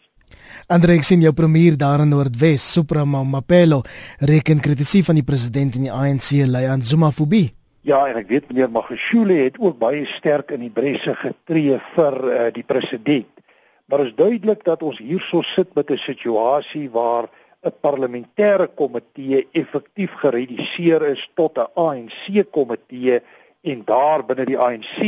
[0.68, 3.82] Andre ek sien jou premier daar in Noordwes, Suprama Mapelo,
[4.20, 7.54] reken kritisie van die president en die ANC lei aan Zuma-fobie.
[7.82, 12.18] Ja, en ek weet meneer Magashule het ook baie sterk in die bresse getree vir
[12.24, 13.30] uh, die president.
[13.90, 17.30] Maar is duidelik dat ons hierso sit met 'n situasie waar
[17.68, 23.20] 'n parlementêre komitee effektief gereduseer is tot 'n ANC komitee
[23.72, 25.00] en daar binne die ANC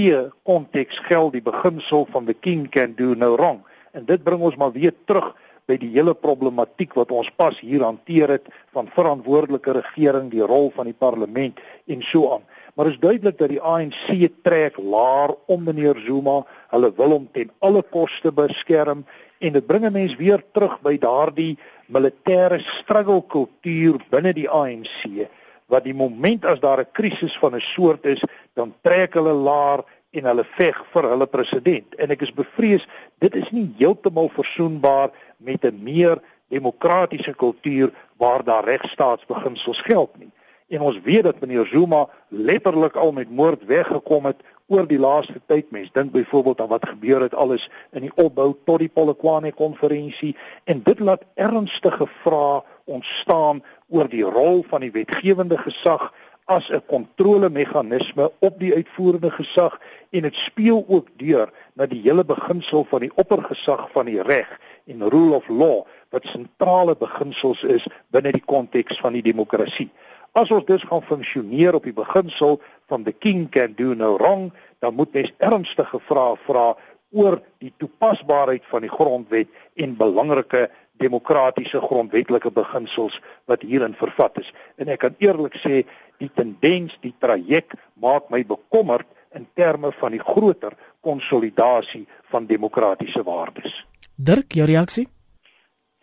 [0.43, 3.59] konteks geld die beginsel van the king can do no wrong.
[3.91, 5.31] En dit bring ons maar weer terug
[5.65, 10.71] by die hele problematiek wat ons pas hier hanteer het van verantwoordelike regering, die rol
[10.75, 12.45] van die parlement en so aan.
[12.75, 16.41] Maar is duidelik dat die ANC trek laer om meneer Zuma.
[16.71, 19.03] Hulle wil hom ten alle koste beskerm
[19.39, 25.27] en dit bring 'n mens weer terug by daardie militêre struggle kultuur binne die ANC
[25.71, 28.21] wat die moment as daar 'n krisis van 'n soort is,
[28.53, 31.95] dan trek hulle laer en hulle veg vir hulle president.
[31.95, 32.87] En ek is bevrees
[33.23, 36.21] dit is nie heeltemal versoenbaar met 'n meer
[36.51, 40.31] demokratiese kultuur waar daar regstaatsbeginsels geld nie.
[40.67, 45.41] En ons weet dat meneer Zuma letterlik al met moord weggekom het oor die laaste
[45.45, 45.71] tyd.
[45.71, 50.35] Mens dink byvoorbeeld aan wat gebeur het alles in die opbou tot die Polokwane konferensie
[50.63, 56.13] en dit laat ernstige vrae ontstaan oor die rol van die wetgewende gesag
[56.51, 62.25] as 'n kontrolemeganisme op die uitvoerende gesag en dit speel ook deur na die hele
[62.25, 67.87] beginsel van die oppergesag van die reg en rule of law wat sentrale beginsels is
[68.09, 69.89] binne die konteks van die demokrasie.
[70.31, 74.51] As ons dus gaan funksioneer op die beginsel van the king can do no wrong,
[74.79, 76.75] dan moet mens ernstige vrae vra
[77.11, 80.69] oor die toepasbaarheid van die grondwet en belangrike
[81.01, 84.51] demokratiese grondwetlike beginsels wat hierin vervat is.
[84.77, 85.83] En ek kan eerlik sê,
[86.21, 93.23] die tendens, die traject maak my bekommerd in terme van die groter konsolidasie van demokratiese
[93.25, 93.81] waardes.
[94.15, 95.07] Dirk, jou reaksie?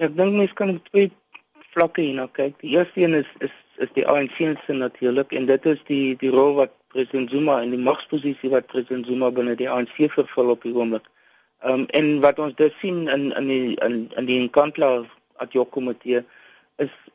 [0.02, 1.10] Ek dink mens kan twee
[1.74, 2.56] vlakke hierna kyk.
[2.62, 6.30] Die eerste een is is is die ANC se natuurlik en dit is die die
[6.34, 10.66] rol wat president Zuma in die magsposisie wat president Zuma binne die ANC vervul op
[10.66, 11.06] die oomblik.
[11.62, 14.90] Ehm um, en wat ons dus sien in in die in in die Nkandla
[15.38, 16.24] ad hoc komitee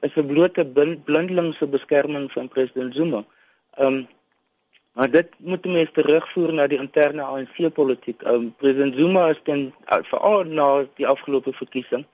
[0.07, 0.65] is 'n blote
[1.05, 3.23] blindelingse beskerming van president Zuma.
[3.75, 4.07] Ehm um,
[4.93, 8.21] maar dit moet mense terugvoer na die interne ANC politiek.
[8.21, 12.05] Ehm um, president Zuma is dan uh, veral na die afgelope verkiesing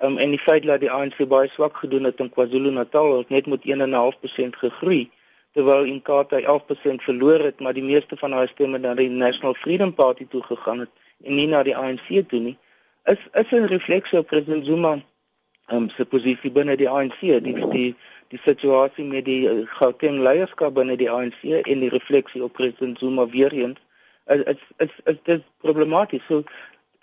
[0.00, 3.64] Um, en die feit dat die ANC baie swak gedoen het in KwaZulu-Natal, net met
[3.66, 5.10] 1.5% gegroei
[5.56, 9.94] terwyl Inkatha 11% verloor het, maar die meeste van haar stemme na die National Freedom
[9.94, 10.90] Party toe gegaan het
[11.24, 12.54] en nie na die ANC toe nie.
[13.10, 15.00] Is is 'n refleksie op president Zuma
[15.70, 17.90] um, se posisie binne die ANC, die die
[18.28, 22.98] die situasie met die uh, Gauteng leierskap binne die ANC en die refleksie op president
[22.98, 23.78] Zuma weer eens
[24.28, 26.24] is is is dit problematies.
[26.28, 26.44] So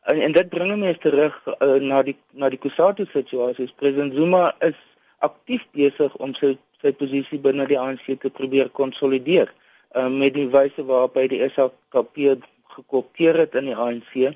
[0.05, 3.65] En, en dit bring mense terug uh, na die na die Kusatu situasie.
[3.81, 4.77] President Zuma is
[5.25, 6.51] aktief besig om sy
[6.83, 11.41] sy posisie binne die ANC te probeer konsolideer uh, met die wyse waarop hy die
[11.47, 12.19] SAKP
[12.75, 14.35] gekopieer het in die ANC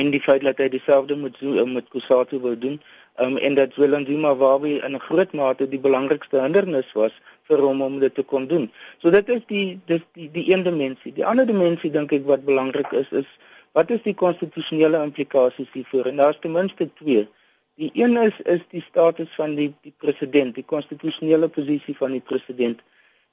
[0.00, 1.40] en die feit dat hy dieselfde met
[1.72, 2.80] met Kusatu wil doen.
[3.18, 7.12] um, en dat Willem Zuma waarby in 'n groot mate die belangrikste hindernis was
[7.48, 8.70] vir hom om dit te kon doen.
[8.98, 11.12] So dit is die dis die die een dimensie.
[11.12, 13.28] Die ander dimensie dink ek wat belangrik is is
[13.72, 16.06] wat is die konstitusionele implikasies hiervoor?
[16.06, 17.28] En daar's ten minste twee.
[17.74, 22.24] Die een is is die status van die die president, die konstitusionele posisie van die
[22.24, 22.80] president.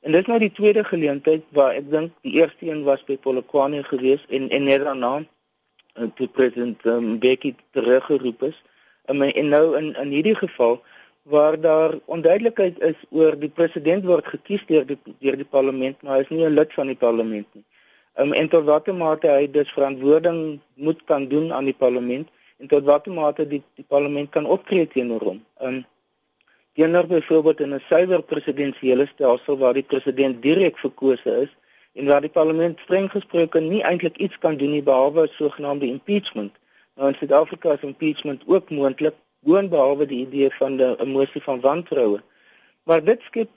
[0.01, 3.83] En dis nou die tweede geleentheid waar ek dink die eerste een was by Polokwane
[3.83, 5.23] gewees en en net daarna
[6.15, 8.57] toe president um, Bekkie teruggeroep is.
[9.09, 10.81] Um, en nou in in hierdie geval
[11.23, 16.17] waar daar onduidelikheid is oor die president word gekies deur die deur die parlement, maar
[16.17, 17.63] hy is nie 'n lid van die parlement nie.
[18.19, 22.27] Um, en tot watter mate hy dus verantwoording moet kan doen aan die parlement
[22.59, 25.39] en tot watter mate die die parlement kan optree teenoor hom.
[25.61, 25.85] Um,
[26.75, 31.51] teenoor byvoorbeeld in 'n suiwer presidensiële stelsel waar die president direk verkose is
[31.93, 36.53] en waar die parlement streng gesproke nie eintlik iets kan doen nie behalwe sogenaamde impeachment.
[36.95, 41.59] Nou in Suid-Afrika is impeachment ook moontlik, gewoon behalwe die idee van 'n emosie van
[41.59, 42.21] wantroue.
[42.83, 43.49] Maar dit skep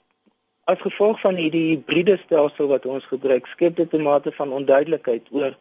[0.63, 5.27] as gevolg van hierdie hybride stelsel wat ons gebruik, skep dit 'n mate van onduidelikheid
[5.31, 5.57] oor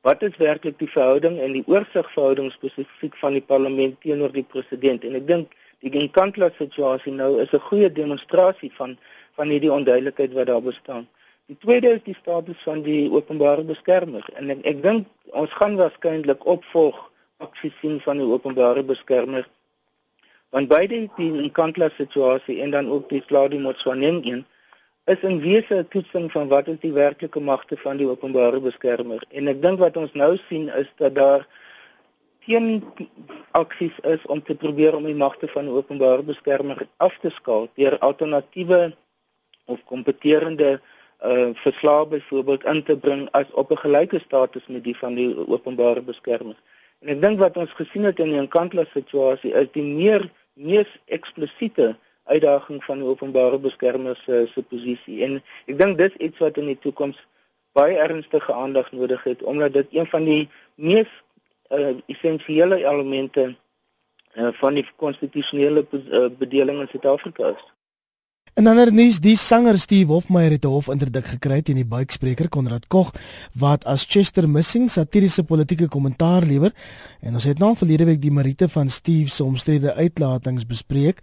[0.00, 5.04] wat is werklik die verhouding en die oorsigverhouding spesifiek van die parlement teenoor die president
[5.04, 8.98] en ek dink die Genkantla situasie nou is 'n goeie demonstrasie van
[9.38, 11.06] van hierdie onduidelikheid wat daar bestaan.
[11.48, 15.78] Die tweede is die status van die openbare beskermer en ek, ek dink ons gaan
[15.80, 16.98] waarskynlik opvolg
[17.40, 19.46] aksies sien van die openbare beskermer.
[20.52, 24.42] Want beide die Genkantla situasie en dan ook die Claudio Motswaneng een
[25.14, 29.24] is in wese 'n toetsing van wat is die werklike magte van die openbare beskermer
[29.30, 31.48] en ek dink wat ons nou sien is dat daar
[32.44, 32.84] geen
[33.52, 37.68] aksies is om te probeer om die magte van die openbare beskermer af te skaal
[37.74, 38.92] deur alternatiewe
[39.64, 40.96] of kompeterende uh
[41.54, 46.02] verslae byvoorbeeld in te bring as op 'n gelyke status met die van die openbare
[46.02, 46.56] beskermer.
[46.98, 50.90] En ek dink wat ons gesien het in die Nkandla situasie is die meer mees
[51.04, 55.22] eksplisiete uitdaging van die openbare beskermer se se posisie.
[55.24, 57.20] En ek dink dis iets wat in die toekoms
[57.78, 61.10] baie ernstige aandag nodig het omdat dit een van die mees
[61.70, 63.54] uh, essensiële elemente
[64.34, 67.66] uh, van die konstitusionele uh, bedeling in Suid-Afrika is.
[68.58, 72.48] En dan er nuus die sanger Steve Hofmeyer het 'n hofinterdik gekry teen die buikspreker
[72.48, 73.14] Konrad Kog
[73.54, 76.74] wat as Chester Missing satiriese politieke kommentaar lewer
[77.20, 81.22] en ons het nou verlede week die Marite van Steve se omstrede uitlatings bespreek.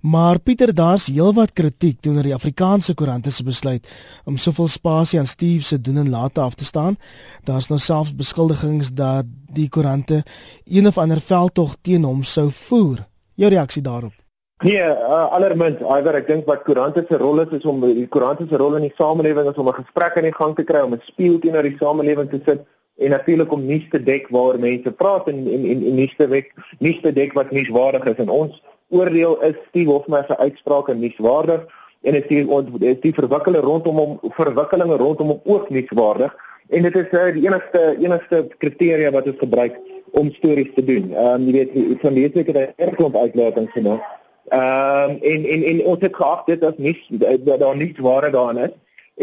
[0.00, 3.88] Maar Pieter, daar's heelwat kritiek teenoor die Afrikaanse koerante se besluit
[4.24, 6.96] om soveel spasie aan Steve se doen en late af te staan.
[7.44, 10.24] Daar's nou selfs beskuldigings dat die koerante
[10.64, 13.06] een of ander veldtog teen hom sou voer.
[13.34, 14.19] Jou reaksie daarop?
[14.62, 18.44] Nee, uh, allermins, iwer ek dink wat koerante se rol is is om die koerante
[18.44, 20.92] se rol in die samelewing is om 'n gesprek aan die gang te kry, om
[20.92, 22.60] 'n spieël teenoor die samelewing te sit
[22.98, 26.52] en natuurlik om nuus te dek waar mense praat en en en nuus te wek,
[26.78, 31.64] nuus te dek wat nuuswaardig is en ons oordeel is Steve Hofmeyr se uitsprake nuuswaardig
[32.02, 32.44] en is die
[32.92, 36.36] is die verwikkelinge rondom hom verwikkelinge rondom hom ook nuuswaardig
[36.68, 39.80] en dit is uh, die enigste enigste kriteria wat ons gebruik
[40.12, 41.12] om stories te doen.
[41.16, 44.19] Ehm um, jy weet van die week het hy 'n klomp uitlatings gemaak.
[44.50, 48.30] Ehm um, en en en ons het geag dit as nuus dat daar niks ware
[48.30, 48.72] daarin is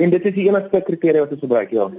[0.03, 1.89] en dit is die enigste kriteria wat ons gebruik ja.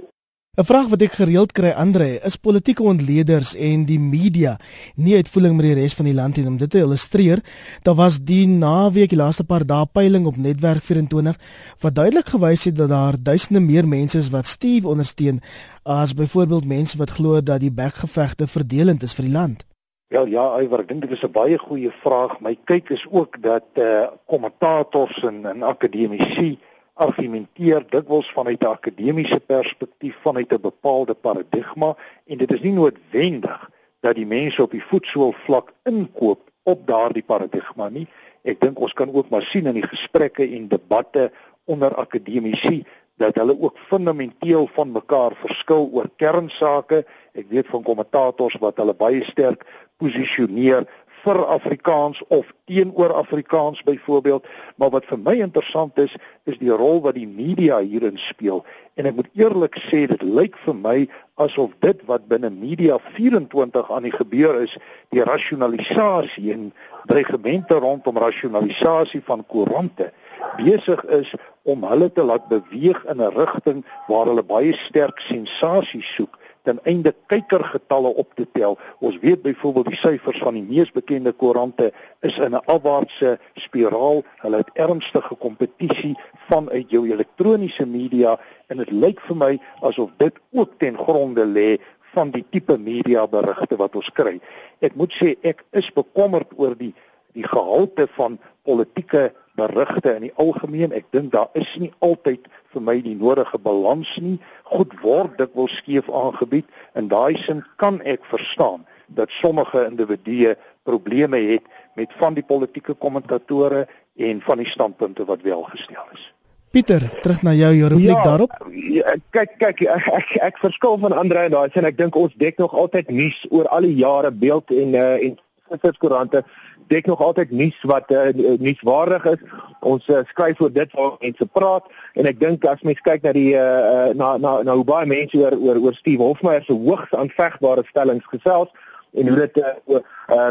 [0.57, 4.57] 'n Vraag wat ek gereeld kry, Andre, is politieke ontleeders en die media
[4.95, 7.43] nie uitvoering met die res van die land nie om dit te illustreer.
[7.85, 11.37] Daar was die naweek die laaste paar dae peiling op Netwerk 24
[11.85, 15.39] wat duidelik gewys het dat daar duisende meer mense is wat Steve ondersteun
[15.83, 19.68] as byvoorbeeld mense wat glo dat die bekgevegte verdelend is vir die land.
[20.09, 22.39] Wel ja, Iwer, ek dink dit is 'n baie goeie vraag.
[22.41, 26.57] My kyk is ook dat eh uh, kommentators en, en akademici
[26.93, 31.95] argumenteer dikwels vanuit 'n akademiese perspektief vanuit 'n bepaalde paradigma
[32.25, 33.69] en dit is nie noodwendig
[33.99, 38.07] dat die mense op die voetsool vlak inkoop op daardie paradigma nie.
[38.41, 41.31] Ek dink ons kan ook maar sien in die gesprekke en debatte
[41.65, 42.83] onder akademici
[43.17, 47.05] dat hulle ook fundamenteel van mekaar verskil oor kernsake.
[47.33, 49.65] Ek weet van kommentators wat hulle baie sterk
[49.99, 50.87] posisioneer
[51.23, 54.45] vir Afrikaans of teenoor Afrikaans byvoorbeeld,
[54.75, 56.15] maar wat vir my interessant is,
[56.47, 58.63] is die rol wat die media hierin speel.
[58.95, 60.95] En ek moet eerlik sê dit lyk vir my
[61.43, 64.77] asof dit wat binne media 24 aan die gebeur is,
[65.15, 66.69] die rasionalisasie en
[67.11, 70.11] dreigemente rondom rasionalisasie van koerante
[70.59, 71.31] besig is
[71.67, 76.79] om hulle te laat beweeg in 'n rigting waar hulle baie sterk sensasie soek ten
[76.83, 78.77] einde kykergetalle op te tel.
[78.99, 81.91] Ons weet byvoorbeeld die syfers van die mees bekende koerante
[82.21, 84.23] is in 'n afwaartse spiraal.
[84.43, 86.17] Hulle het ernstige kompetisie
[86.49, 91.77] vanuit jou elektroniese media en dit lyk vir my asof dit ook ten gronde lê
[92.13, 94.39] van die tipe media berigte wat ons kry.
[94.79, 96.93] Ek moet sê ek is bekommerd oor die
[97.37, 99.29] die gehalte van politieke
[99.59, 100.95] berigte in die algemeen.
[100.95, 104.37] Ek dink daar is nie altyd vir my die nodige balans nie.
[104.71, 106.67] Goed word dit wil skeef aangebied.
[106.99, 108.85] In daai sin kan ek verstaan
[109.19, 110.55] dat sommige individue
[110.87, 111.65] probleme het
[111.97, 113.87] met van die politieke kommentatore
[114.19, 116.33] en van die standpunte wat wel gestel is.
[116.69, 118.51] Pieter, terug na jou jou repliek ja, daarop.
[118.93, 122.35] Ja, kyk kyk ek ek, ek verskil van Andre en daai sin ek dink ons
[122.37, 125.39] dek nog altyd nuus oor al die jare beeld en uh, en
[125.71, 126.43] visserskoerante
[126.87, 129.41] dek nog altyd nuus wat uh, nuuswaardig is.
[129.79, 133.33] Ons uh, skryf oor dit waar mense praat en ek dink as mens kyk na
[133.35, 137.13] die uh, na na na hoe baie mense oor oor oor Steve Hofmeyer se hoogs
[137.13, 138.71] aanvegbare stellings gesels
[139.11, 140.01] en hoe dit uh, uh,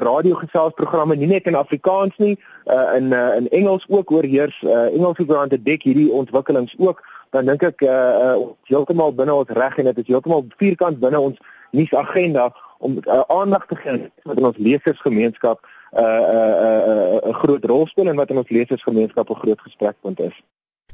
[0.03, 2.35] radiogelselsprogramme nie net in Afrikaans nie
[2.66, 7.47] uh, in uh, in Engels ook oorheers uh, Engelse koerante dek hierdie ontwikkelings ook dan
[7.47, 11.39] dink ek uh, uh, heeltemal binne ons reg en dit is heeltemal vierkant binne ons
[11.76, 12.49] nuusagenda
[12.79, 15.62] om uh, aandag te gee aan ons lesersgemeenskap
[15.93, 19.41] 'n uh, 'n uh, uh, uh, groot rol speel en wat in ons lesersgemeenskap 'n
[19.43, 20.36] groot gesprekpunt is.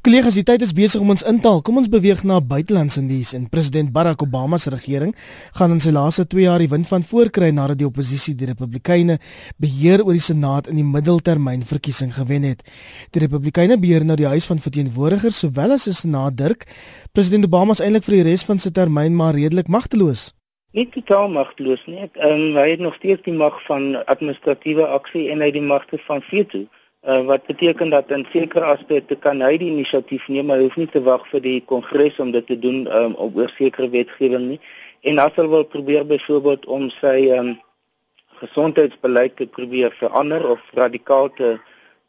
[0.05, 1.63] Kollegas, die tyd is besig om ons intaal.
[1.65, 3.31] Kom ons beweeg na buitelandse nuus.
[3.33, 5.15] En president Barack Obama se regering
[5.57, 9.17] gaan in sy laaste 2 jaar die wind van voorkry nadat die oppositie die Republikeine
[9.57, 12.61] beheer oor die Senaat in die middeltermynverkiesing gewen het.
[13.17, 16.69] Die Republikeine beheer nou die Huis van Verteenwoordigers sowel as die Senaat Dirk.
[17.17, 20.35] President Obama is eintlik vir die res van sy termyn maar redelik magteloos
[20.75, 22.01] nie totaal magteloos nie.
[22.07, 26.01] Ek um, hy het nog steeds die mag van administratiewe aksie en hy die magte
[26.07, 26.65] van veto.
[27.05, 30.79] Uh, wat beteken dat in sekere aspekte kan hy die inisiatief neem, maar hy hoef
[30.81, 34.49] nie te wag vir die kongres om dit te doen um, op oor sekere wetgewing
[34.55, 34.61] nie.
[35.05, 37.53] En as hy wil probeer byvoorbeeld om sy um,
[38.41, 41.59] gesondheidsbeleid te probeer verander of radikaal te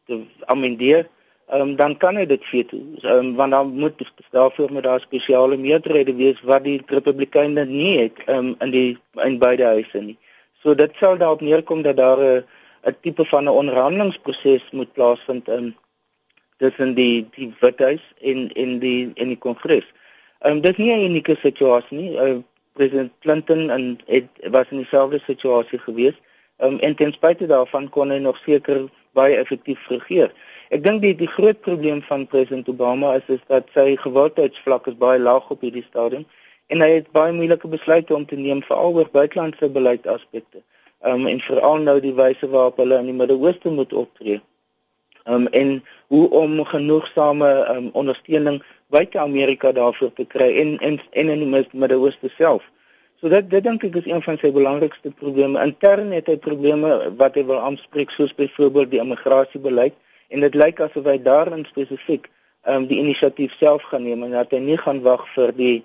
[0.06, 1.08] te amendeer,
[1.52, 2.76] um, dan kan hy dit veto.
[3.02, 8.22] Um, want dan moet daarvoor met daar spesiale meerderhede wees wat die Republikeine nie het
[8.26, 10.18] um, in die in beide huise nie.
[10.62, 12.44] So dit sal daarop neerkom dat daar 'n
[12.86, 15.76] 'n tipe van 'n onderhandelingsproses moet plaasvind in
[16.58, 19.86] tussen die die Withuis en en die en die Kongres.
[20.38, 22.12] Ehm um, dit is nie 'n unieke situasie nie.
[22.12, 22.36] Uh,
[22.72, 26.14] President Clinton en het was in dieselfde situasie gewees.
[26.56, 30.32] Ehm um, en ten spyte daarvan kon hy nog seker baie effektief regeer.
[30.74, 34.96] Ek dink die die groot probleem van president Obama is is dat sy gewildheidsvlak is
[34.98, 36.24] baie laag op hierdie stadium
[36.74, 40.64] en hy het baie moeilike besluite om te neem veral oor buitelandse beleidaspekte.
[41.06, 44.40] Um en veral nou die wyse waarop hulle in die Midde-Ooste moet optree.
[45.30, 45.70] Um en
[46.10, 48.58] hoe om genoegsame um ondersteuning
[48.90, 52.66] buite Amerika daarvoor te kry en en en in die Midde-Ooste self.
[53.20, 55.62] So dit dit dink ek is een van sy belangrikste probleme.
[55.62, 59.94] Intern het hy probleme wat hy wil aanspreek soos byvoorbeeld die immigrasiebeleid
[60.28, 62.30] en dit lyk asof hy daarin spesifiek
[62.66, 65.76] ehm um, die inisiatief self gaan neem en dat hy nie gaan wag vir die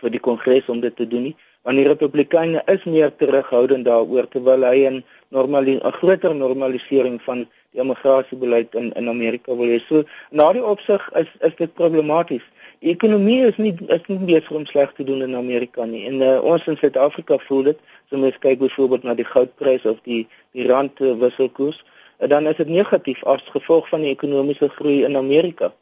[0.00, 1.36] vir die kongres om dit te doen nie
[1.66, 7.46] want die republikeine is meer terughoudend daaroor terwyl hy 'n normale 'n groter normalisering van
[7.72, 9.80] die immigrasiebeleid in in Amerika wil hê.
[9.88, 12.46] So na die opsig is is dit problematies.
[12.80, 16.06] Die ekonomie is nie is nie besig om sleg te doen in Amerika nie.
[16.06, 17.78] En uh, ons in Suid-Afrika voel dit.
[18.08, 21.84] So mens kyk byvoorbeeld na die goudprys of die die rand uh, wisselkoers
[22.18, 25.72] dan is dit negatief as gevolg van die ekonomiese groei in Amerika.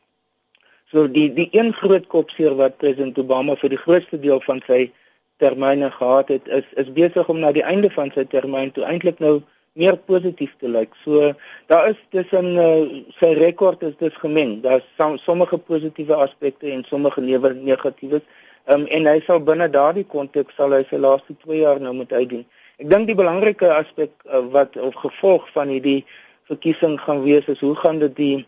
[0.92, 4.92] So die die een groot kopseer wat president Obama vir die grootste deel van sy
[5.42, 9.18] termyne gehad het is is besig om na die einde van sy termyn toe eintlik
[9.18, 9.40] nou
[9.74, 10.94] meer positief te lyk.
[11.02, 11.32] So
[11.66, 14.60] daar is tussen uh, sy rekord is dis gemeng.
[14.62, 18.22] Daar's som, sommige positiewe aspekte en sommige negatiewe.
[18.66, 22.12] Um, en hy sal binne daardie konteks sal hy sy laaste 2 jaar nou moet
[22.12, 22.46] uitdien.
[22.82, 26.00] Ek dink die belangrike aspek uh, wat of gevolg van hierdie
[26.50, 28.38] verkiesing gaan wees is hoe gaan dit die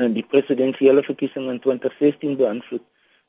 [0.00, 2.84] eh, die presidentsiële verkiesing in 2016 beïnvloed?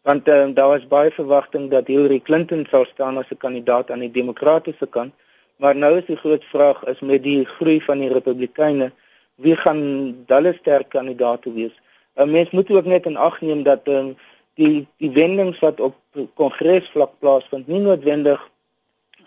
[0.08, 4.00] Want uh, daar was baie verwagting dat Hillary Clinton sou staan as 'n kandidaat aan
[4.00, 5.12] die demokratiese kant,
[5.60, 8.92] maar nou is die groot vraag is met die groei van die republikeine,
[9.36, 9.84] wie gaan
[10.28, 11.76] hulle sterk kandidaate wees?
[12.16, 14.16] 'n Mens moet ook net in ag neem dat uh,
[14.56, 15.96] die die wendings wat op
[16.40, 18.40] kongresvlak plaasvind nie noodwendig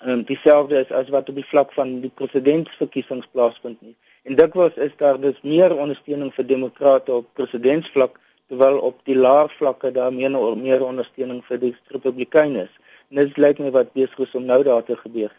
[0.05, 3.97] um, dieselfde is as wat op die vlak van die presidentsverkiesings plaasvind nie.
[4.27, 8.19] En dikwels is daar dus meer ondersteuning vir demokrate op presidentsvlak
[8.49, 12.75] terwyl op die laer vlakke daar meer meer ondersteuning vir die republikeine is.
[13.11, 15.31] En dit lyk my wat besig is om nou daar te gebeur.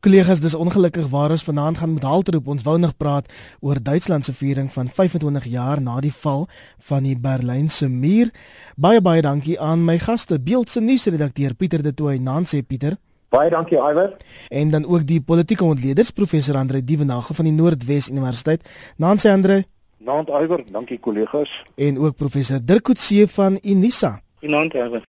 [0.00, 3.26] Kollegas, dis ongelukkig waar ons vanaand gaan met halteroep ons wou nog praat
[3.60, 6.46] oor Duitsland se viering van 25 jaar na die val
[6.78, 8.30] van die Berlynse muur.
[8.76, 12.96] Baie baie dankie aan my gaste, Beeldse nuusredakteur Pieter De Tooy, Nancy Pieter.
[13.30, 14.16] Baie dankie Iwer.
[14.48, 18.64] En dan ook die politieke ontleeders professor Andre Dievenage van die Noordwes Universiteit.
[18.96, 19.64] Nancy Andre.
[19.98, 21.52] Naand Iwer, dankie kollegas.
[21.76, 24.20] En ook professor Dirk Coetzee van Unisa.
[24.40, 25.06] Naand Iwer.